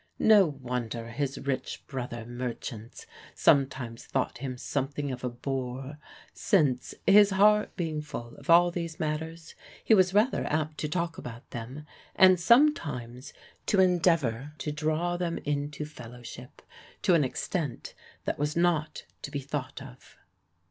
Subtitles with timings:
[0.17, 3.05] No wonder his rich brother merchants
[3.35, 5.99] sometimes thought him something of a bore,
[6.33, 9.53] since, his heart being full of all these matters,
[9.83, 11.85] he was rather apt to talk about them,
[12.15, 13.31] and sometimes
[13.67, 16.63] to endeavor to draw them into fellowship,
[17.03, 17.93] to an extent
[18.25, 20.17] that was not to be thought of.